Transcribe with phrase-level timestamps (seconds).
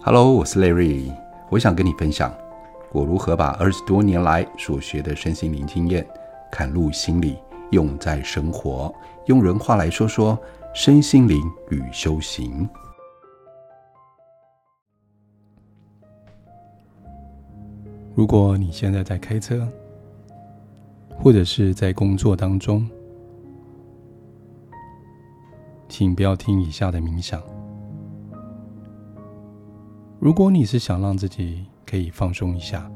[0.00, 1.12] Hello，我是 Larry，
[1.50, 2.32] 我想跟你分享
[2.92, 6.06] 我如何把二十多年来所学的身心灵经验，
[6.52, 7.36] 嵌入心里，
[7.72, 8.94] 用在生活。
[9.26, 10.38] 用人话来说说
[10.72, 12.66] 身心灵与修行。
[18.14, 19.68] 如果你现在在开车，
[21.18, 22.88] 或者是在工作当中，
[25.88, 27.42] 请不要听以下的冥想。
[30.20, 32.90] 如果你是想让自己可以放松一下，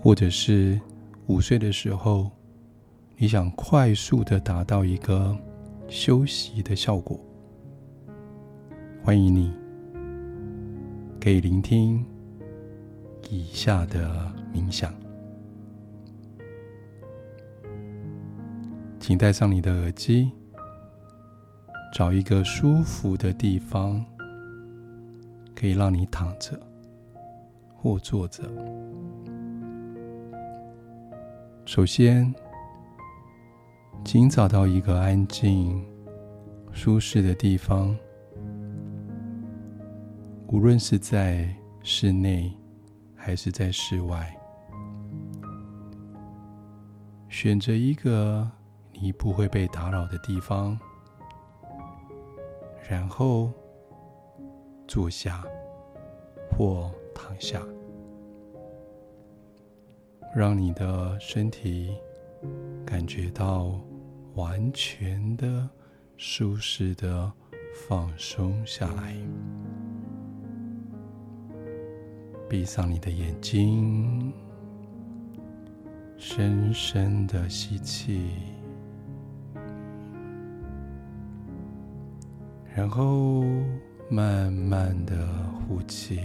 [0.00, 0.80] 或者是
[1.26, 2.30] 午睡的时候，
[3.18, 5.36] 你想快速的达到一个
[5.86, 7.20] 休息的效果，
[9.04, 9.52] 欢迎你
[11.20, 12.02] 可以聆听
[13.28, 14.94] 以下的冥想。
[18.98, 20.32] 请戴上你的耳机，
[21.92, 24.02] 找一个舒服的地方。
[25.56, 26.60] 可以让你躺着
[27.74, 28.44] 或坐着。
[31.64, 32.32] 首先，
[34.04, 35.82] 请找到一个安静、
[36.72, 37.96] 舒适的地方，
[40.48, 41.48] 无论是在
[41.82, 42.52] 室内
[43.14, 44.38] 还是在室外，
[47.30, 48.48] 选择一个
[48.92, 50.78] 你不会被打扰的地方，
[52.88, 53.50] 然后。
[54.86, 55.44] 坐下
[56.50, 57.60] 或躺下，
[60.34, 61.96] 让你的身体
[62.84, 63.80] 感觉到
[64.34, 65.68] 完全的
[66.16, 67.32] 舒适的
[67.88, 69.16] 放松下来。
[72.48, 74.32] 闭上你的眼睛，
[76.16, 78.30] 深深的吸气，
[82.74, 83.44] 然后。
[84.08, 86.20] 慢慢的呼气，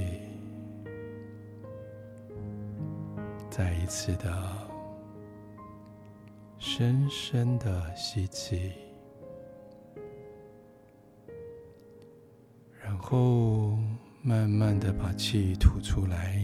[3.49, 4.31] 再一次的
[6.59, 8.71] 深深的吸气，
[12.79, 13.75] 然后
[14.21, 16.39] 慢慢的把气吐出来，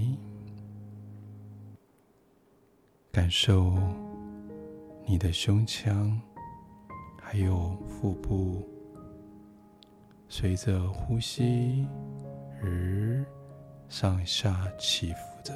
[3.12, 3.78] 感受
[5.06, 6.19] 你的胸腔
[7.22, 8.68] 还有腹部。
[10.30, 11.88] 随着呼吸
[12.62, 13.26] 而
[13.88, 15.54] 上下起伏着。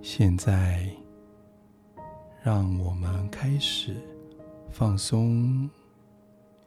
[0.00, 0.90] 现在，
[2.42, 3.96] 让我们开始
[4.70, 5.68] 放松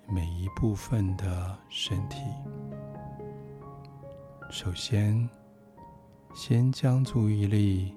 [0.07, 2.21] 每一部分的身体。
[4.49, 5.27] 首先，
[6.35, 7.95] 先将注意力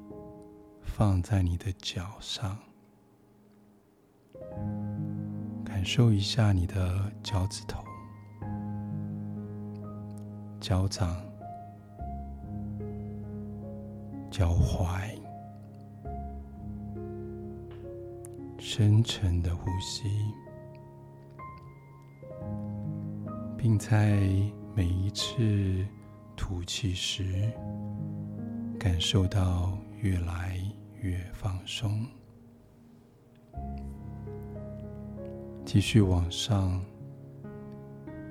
[0.80, 2.56] 放在你的脚上。
[5.74, 7.82] 感受一下你的脚趾头、
[10.60, 11.20] 脚掌、
[14.30, 15.00] 脚踝，
[18.56, 20.08] 深沉的呼吸，
[23.58, 24.20] 并在
[24.76, 25.84] 每一次
[26.36, 27.50] 吐气时，
[28.78, 30.56] 感受到越来
[31.00, 32.06] 越放松。
[35.64, 36.80] 继续往上，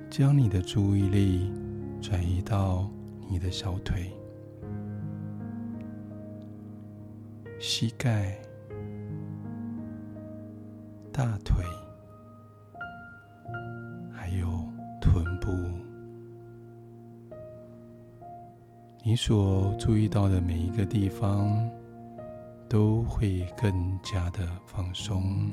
[0.08, 1.52] 将你的注意力
[2.00, 2.88] 转移到
[3.28, 4.10] 你的小腿、
[7.58, 8.38] 膝盖、
[11.12, 11.64] 大腿，
[14.12, 14.46] 还有
[15.00, 15.50] 臀部。
[19.04, 21.68] 你所注意到的每一个地方，
[22.68, 25.50] 都会更加的放松。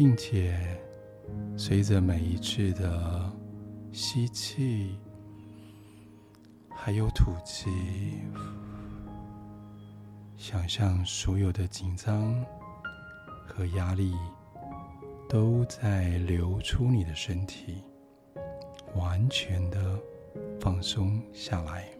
[0.00, 0.58] 并且，
[1.58, 3.30] 随着每一次的
[3.92, 4.98] 吸气，
[6.70, 7.68] 还有吐气，
[10.38, 12.34] 想象所有的紧张
[13.46, 14.14] 和压力
[15.28, 17.84] 都在流出你的身体，
[18.94, 20.00] 完全的
[20.58, 21.99] 放松下来。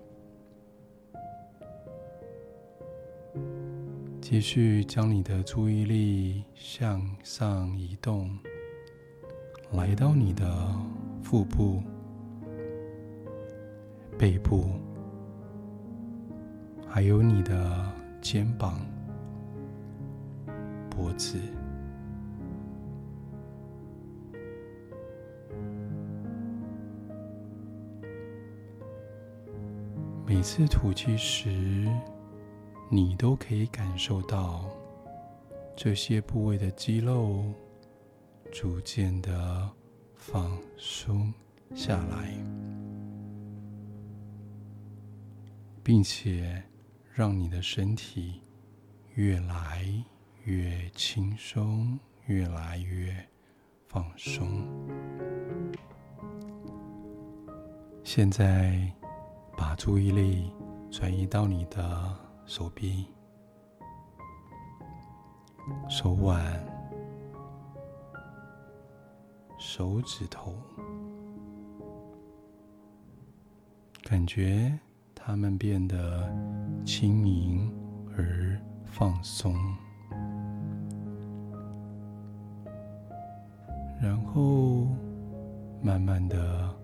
[4.30, 8.30] 继续将你的注意力向上移动，
[9.72, 10.72] 来到你的
[11.20, 11.82] 腹部、
[14.16, 14.70] 背部，
[16.86, 18.78] 还有你的肩膀、
[20.88, 21.36] 脖子。
[30.24, 31.88] 每次吐气时，
[32.92, 34.68] 你都可以感受到
[35.76, 37.44] 这些部位的肌肉
[38.50, 39.70] 逐渐的
[40.16, 41.32] 放松
[41.72, 42.34] 下来，
[45.84, 46.60] 并且
[47.14, 48.40] 让你的身体
[49.14, 49.86] 越来
[50.42, 51.96] 越轻松，
[52.26, 53.14] 越来越
[53.86, 54.66] 放松。
[58.02, 58.92] 现在
[59.56, 60.50] 把注意力
[60.90, 63.06] 转移到你的手臂、
[65.88, 66.40] 手腕。
[69.62, 70.54] 手指头，
[74.02, 74.76] 感觉
[75.14, 76.34] 它们变得
[76.82, 77.70] 轻盈
[78.16, 79.54] 而放松，
[84.00, 84.86] 然后
[85.82, 86.74] 慢慢的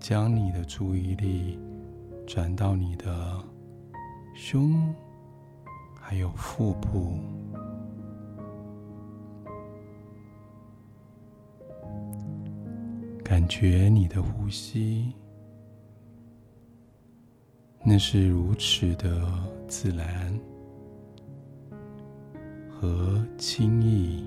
[0.00, 1.56] 将你的注意力
[2.26, 3.40] 转到你的
[4.40, 4.94] 胸，
[6.00, 7.18] 还有腹部。
[13.24, 15.12] 感觉你的呼吸，
[17.84, 19.28] 那是如此的
[19.66, 20.32] 自然
[22.70, 24.24] 和轻易。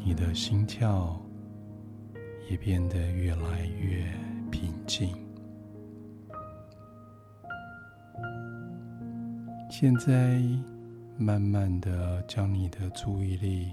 [0.00, 1.16] 你的心跳
[2.50, 4.04] 也变得越来越
[4.50, 5.29] 平静。
[9.70, 10.42] 现在，
[11.16, 13.72] 慢慢的将你的注意力。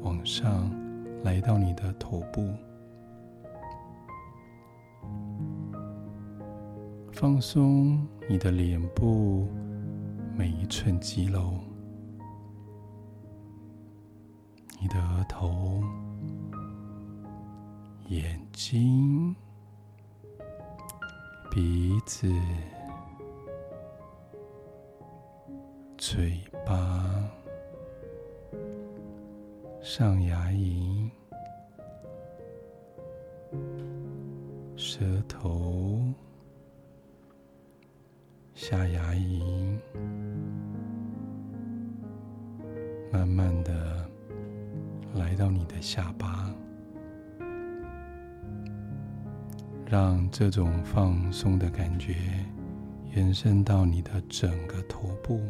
[0.00, 0.70] 往上，
[1.22, 2.52] 来到你的头部，
[7.12, 9.46] 放松你的脸部
[10.34, 11.52] 每一寸肌肉，
[14.80, 15.84] 你的额头、
[18.08, 19.36] 眼睛、
[21.50, 22.26] 鼻子、
[26.14, 27.28] 嘴巴。
[29.82, 31.10] 上牙龈、
[34.76, 36.00] 舌头、
[38.54, 39.76] 下牙龈，
[43.10, 44.08] 慢慢的
[45.14, 46.48] 来到你的下巴，
[49.84, 52.14] 让这种放松的感觉
[53.16, 55.40] 延伸到你的整个头部。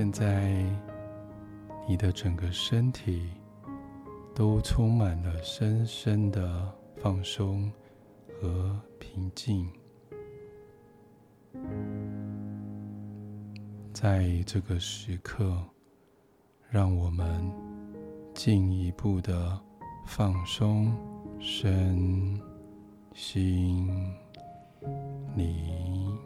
[0.00, 0.64] 现在，
[1.86, 3.34] 你的整个身体
[4.34, 7.70] 都充满了深深的放松
[8.26, 9.70] 和平静。
[13.92, 15.54] 在这个时刻，
[16.70, 17.52] 让我们
[18.32, 19.60] 进一步的
[20.06, 20.96] 放松
[21.38, 22.40] 身
[23.12, 23.86] 心
[25.36, 26.18] 灵。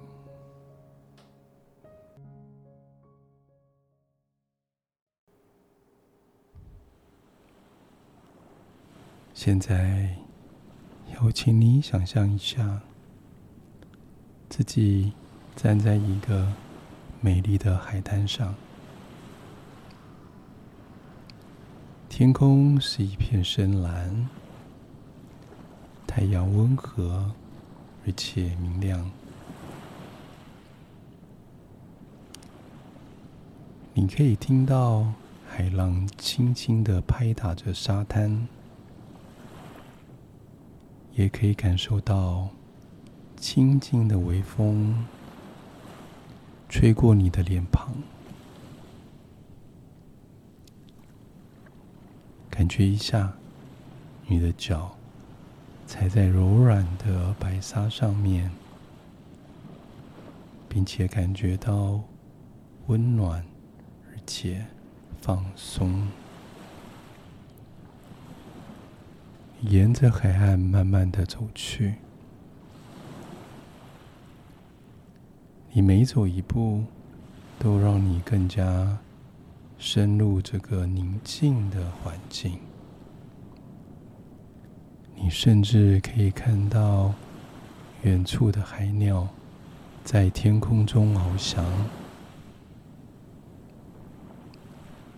[9.34, 10.16] 现在，
[11.12, 12.80] 邀请你想象一下，
[14.48, 15.12] 自己
[15.56, 16.52] 站在一个
[17.20, 18.54] 美丽的海滩上，
[22.08, 24.28] 天空是一片深蓝，
[26.06, 27.32] 太阳温和
[28.06, 29.10] 而且明亮，
[33.94, 35.12] 你可以听到
[35.44, 38.46] 海浪轻轻的拍打着沙滩。
[41.14, 42.48] 也可以感受到
[43.36, 45.06] 清静的微风
[46.68, 47.94] 吹过你的脸庞，
[52.50, 53.32] 感觉一下
[54.26, 54.96] 你的脚
[55.86, 58.50] 踩在柔软的白沙上面，
[60.68, 62.00] 并且感觉到
[62.88, 63.44] 温暖
[64.10, 64.66] 而且
[65.20, 66.08] 放松。
[69.70, 71.94] 沿着海岸慢慢的走去，
[75.72, 76.84] 你每走一步，
[77.58, 78.98] 都让你更加
[79.78, 82.58] 深入这个宁静的环境。
[85.14, 87.14] 你甚至可以看到
[88.02, 89.26] 远处的海鸟
[90.04, 91.64] 在天空中翱翔，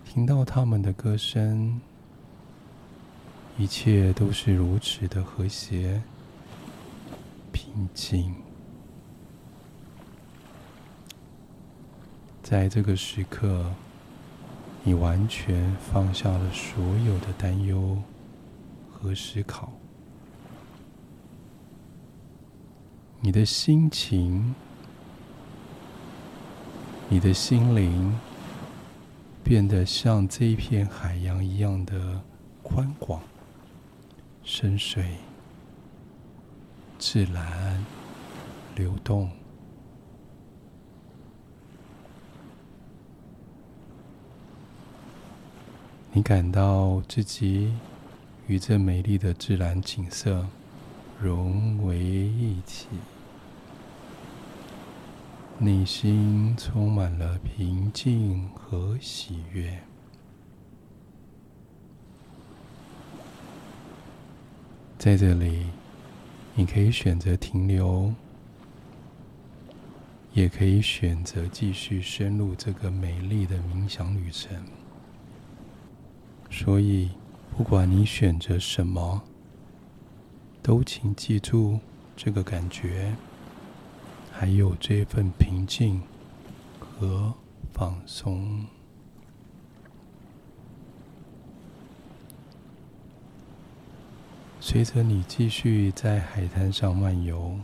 [0.05, 1.81] 听到它们的歌声。
[3.59, 6.01] 一切都是如此的和谐、
[7.51, 8.35] 平静。
[12.43, 13.65] 在这个时刻，
[14.83, 17.97] 你完全放下了所有的担忧
[18.91, 19.73] 和思考，
[23.19, 24.53] 你的心情、
[27.09, 28.15] 你的心灵
[29.43, 32.21] 变得像这一片海洋一样的
[32.61, 33.21] 宽广、
[34.49, 35.03] 深水、
[36.97, 37.83] 自然、
[38.77, 39.29] 流动。
[46.13, 47.73] 你感到自己
[48.47, 50.47] 与这美丽的自然景色
[51.19, 52.87] 融为一体。
[55.59, 59.83] 内心充满了平静和喜悦。
[65.07, 65.67] 在这里，
[66.53, 68.13] 你可以选择停留，
[70.33, 74.61] 也可以选择继续深入这个美丽的冥想旅程。
[76.51, 77.11] 所以，
[77.55, 79.23] 不管你选择什么，
[80.61, 81.79] 都请记住
[82.17, 83.15] 这个感觉。
[84.33, 86.01] 还有这份平静
[86.81, 87.33] 和
[87.71, 88.65] 放松。
[94.69, 97.57] 随着你继续在海滩上漫游，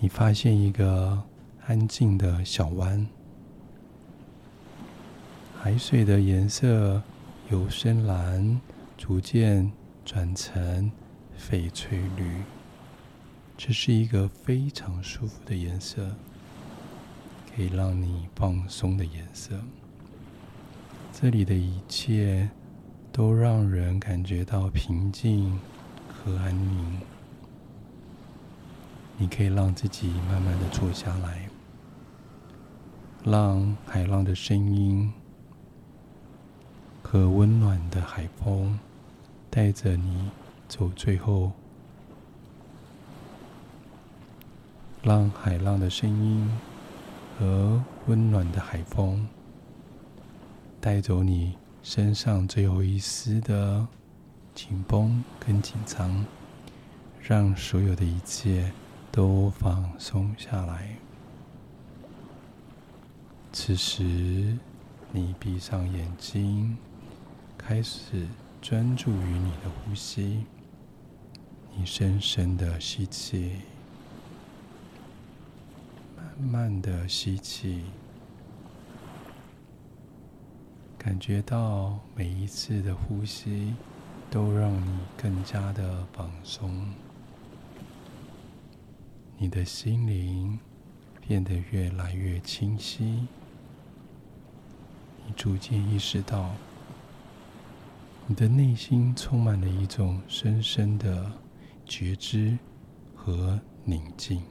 [0.00, 1.22] 你发现一个
[1.68, 3.06] 安静的小湾，
[5.56, 7.00] 海水的颜色
[7.48, 8.60] 由深蓝
[8.98, 9.70] 逐渐
[10.04, 10.90] 转成
[11.38, 12.42] 翡翠绿。
[13.56, 16.10] 这是一个非常舒服的颜色，
[17.54, 19.54] 可以让你放松的颜色。
[21.12, 22.50] 这里的一切
[23.16, 25.58] 都让人感觉到平静
[26.06, 27.00] 和安宁。
[29.16, 31.48] 你可以让自己慢慢的坐下来，
[33.24, 35.10] 让海浪的声音
[37.02, 38.78] 和温暖的海风
[39.48, 40.30] 带着你
[40.68, 41.52] 走最后。
[45.02, 46.50] 让海浪的声音
[47.38, 49.26] 和温暖的海风
[50.82, 51.56] 带走你
[51.88, 53.86] 身上最后一丝的
[54.56, 56.26] 紧绷跟紧张，
[57.22, 58.72] 让所有的一切
[59.12, 60.96] 都放松下来。
[63.52, 64.58] 此时，
[65.12, 66.76] 你闭上眼睛，
[67.56, 68.26] 开始
[68.60, 70.44] 专注于你的呼吸。
[71.76, 73.60] 你深深的吸气。
[76.16, 77.84] 慢慢的吸气，
[81.06, 83.72] 感觉到每一次的呼吸
[84.28, 86.92] 都让你更加的放松，
[89.38, 90.58] 你的心灵
[91.20, 93.28] 变得越来越清晰，
[95.24, 96.50] 你逐渐意识到，
[98.26, 101.30] 你的内心充满了一种深深的
[101.84, 102.58] 觉知
[103.14, 104.42] 和宁静。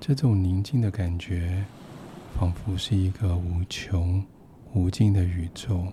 [0.00, 1.62] 这种宁静的感觉，
[2.34, 4.24] 仿佛是一个无穷
[4.72, 5.86] 无尽的宇宙。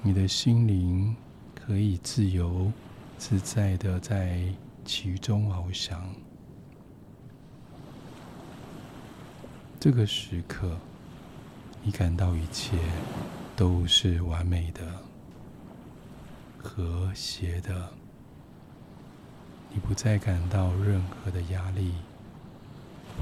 [0.00, 1.14] 你的心灵
[1.54, 2.72] 可以自由
[3.18, 4.40] 自在的在
[4.86, 6.14] 其中翱翔。
[9.78, 10.78] 这个时刻，
[11.82, 12.78] 你感到一切
[13.54, 14.80] 都是完美的、
[16.56, 17.92] 和谐的。
[19.70, 21.92] 你不再感到任何的压力。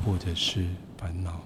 [0.03, 1.41] 或者是烦恼，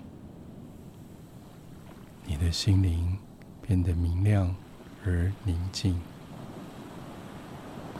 [2.25, 3.19] 你的心灵
[3.61, 4.55] 变得明亮
[5.05, 6.01] 而宁静，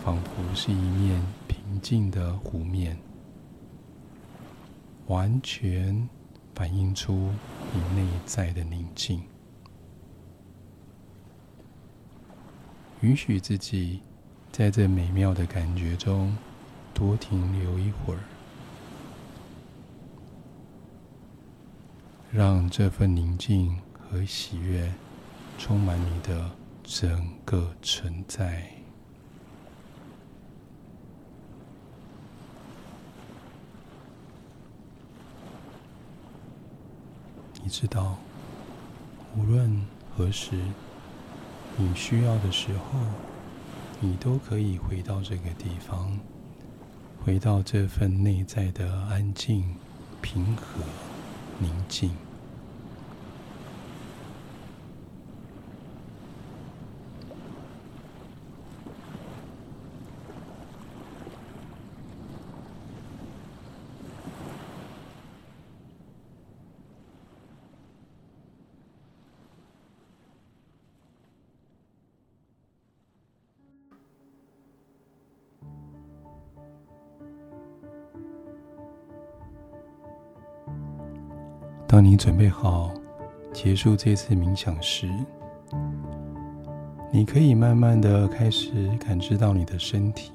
[0.05, 2.97] 仿佛是一面平静的湖面，
[5.07, 6.09] 完全
[6.55, 7.31] 反映出
[7.73, 9.23] 你内在的宁静。
[13.01, 14.03] 允许自己
[14.51, 16.37] 在这美妙的感觉中
[16.93, 18.21] 多停留一会儿。
[22.31, 24.93] 让这份宁静和喜悦
[25.57, 26.51] 充满你的
[26.85, 28.69] 整个存在。
[37.63, 38.19] 你知道，
[39.37, 40.57] 无论何时
[41.77, 42.99] 你需要的时候，
[44.01, 46.19] 你都可以回到这个地方，
[47.25, 49.75] 回到这份内在的安静、
[50.21, 51.08] 平和。
[51.61, 52.28] 宁静。
[82.19, 82.93] 准备好
[83.53, 85.09] 结束这次冥想时，
[87.13, 90.33] 你可以慢慢的开始感知到你的身体、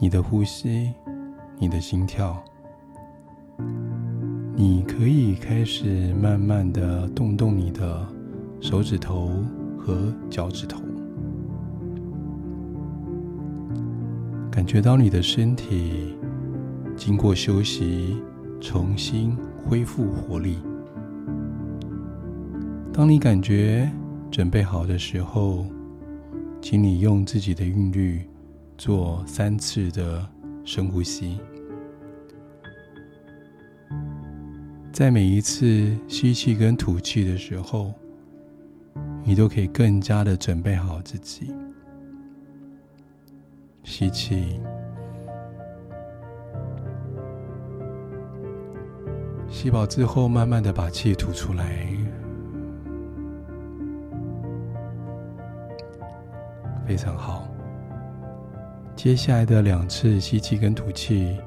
[0.00, 0.92] 你的呼吸、
[1.58, 2.42] 你的心跳。
[4.56, 8.04] 你可以开始慢慢的动动你的
[8.60, 9.30] 手指头
[9.78, 10.82] 和脚趾头，
[14.50, 16.16] 感觉到你的身体
[16.96, 18.20] 经过休息，
[18.60, 19.36] 重新
[19.66, 20.58] 恢复活力。
[22.92, 23.90] 当你感觉
[24.30, 25.66] 准备好的时候，
[26.60, 28.22] 请你用自己的韵律
[28.78, 30.26] 做三次的
[30.64, 31.40] 深呼吸。
[34.92, 37.92] 在每一次吸气跟吐气的时候，
[39.24, 41.52] 你都可以更加的准备好自己。
[43.82, 44.60] 吸气，
[49.64, 51.88] 吸饱之后，慢慢的把气吐出来。
[56.86, 57.48] 非常好，
[58.94, 61.38] 接下来的两次吸气跟吐气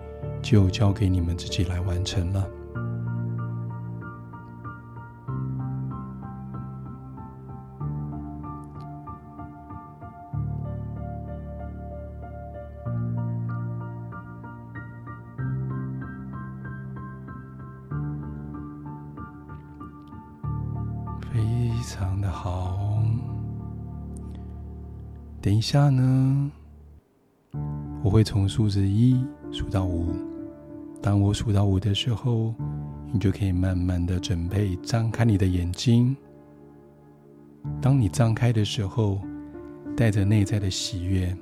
[0.42, 2.44] 就交给你们自己来完成了。
[25.48, 26.52] 等一下呢，
[28.04, 30.14] 我会从数字一数到五。
[31.02, 32.54] 当我数到五的时候，
[33.14, 36.14] 你就可以慢慢的准备张开你的眼睛。
[37.82, 39.22] 当你张开的时候，
[39.96, 41.34] 带着内在的喜悦、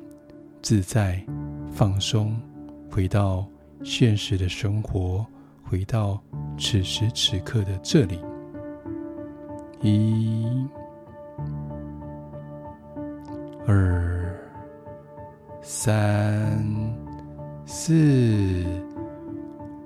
[0.62, 1.20] 自在、
[1.72, 2.40] 放松，
[2.92, 3.44] 回到
[3.84, 5.26] 现实的生活，
[5.64, 6.22] 回到
[6.60, 8.20] 此时此刻的这里。
[9.82, 10.46] 一。
[13.68, 14.40] 二、
[15.60, 16.64] 三、
[17.66, 18.64] 四、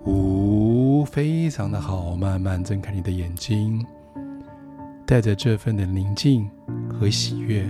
[0.05, 2.13] 五，非常的好。
[2.13, 3.85] 慢慢睁开你的眼睛，
[5.05, 6.49] 带着这份的宁静
[6.89, 7.65] 和喜悦，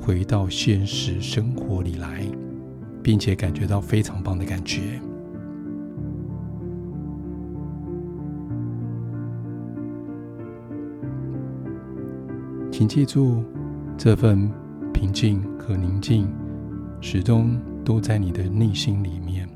[0.00, 2.24] 回到现实生活里来，
[3.02, 5.00] 并且感觉到非常棒的感觉。
[12.70, 13.42] 请记住
[13.98, 14.48] 这份。
[14.92, 16.28] 平静和宁静，
[17.00, 19.48] 始终都在你的内心里面。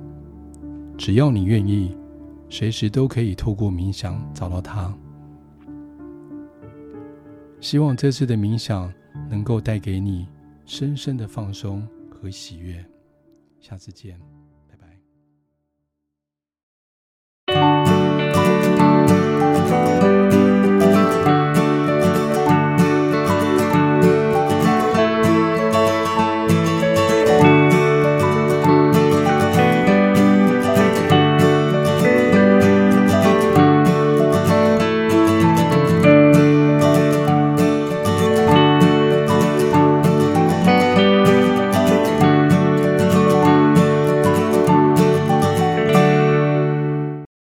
[0.96, 1.96] 只要你愿意，
[2.48, 4.96] 随时都可以透过冥想找到它。
[7.60, 8.92] 希望这次的冥想
[9.28, 10.28] 能够带给你
[10.66, 12.84] 深深的放松和喜悦。
[13.58, 14.18] 下次见。